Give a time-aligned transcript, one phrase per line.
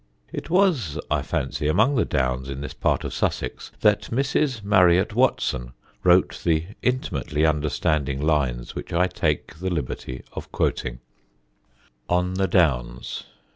[0.33, 4.63] It was, I fancy, among the Downs in this part of Sussex that Mrs.
[4.63, 11.01] Marriott Watson wrote the intimately understanding lines which I take the liberty of quoting:
[12.09, 13.23] [Sidenote: A HILL POEM] ON THE DOWNS.